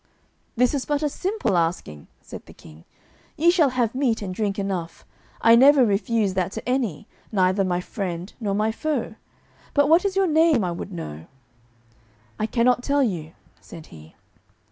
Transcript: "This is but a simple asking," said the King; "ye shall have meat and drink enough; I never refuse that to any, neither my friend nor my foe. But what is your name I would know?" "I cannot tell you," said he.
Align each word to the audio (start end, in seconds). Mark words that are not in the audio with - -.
"This 0.57 0.73
is 0.73 0.83
but 0.85 1.03
a 1.03 1.09
simple 1.09 1.55
asking," 1.55 2.07
said 2.23 2.47
the 2.47 2.55
King; 2.55 2.85
"ye 3.37 3.51
shall 3.51 3.69
have 3.69 3.93
meat 3.93 4.23
and 4.23 4.33
drink 4.33 4.57
enough; 4.57 5.05
I 5.41 5.55
never 5.55 5.85
refuse 5.85 6.33
that 6.33 6.51
to 6.53 6.67
any, 6.67 7.07
neither 7.31 7.63
my 7.63 7.81
friend 7.81 8.33
nor 8.39 8.55
my 8.55 8.71
foe. 8.71 9.13
But 9.75 9.89
what 9.89 10.03
is 10.03 10.15
your 10.15 10.25
name 10.25 10.63
I 10.63 10.71
would 10.71 10.91
know?" 10.91 11.27
"I 12.39 12.47
cannot 12.47 12.81
tell 12.81 13.03
you," 13.03 13.33
said 13.61 13.85
he. 13.93 14.15